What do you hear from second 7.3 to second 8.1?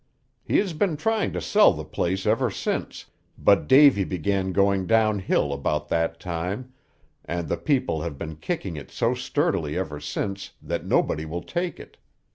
the people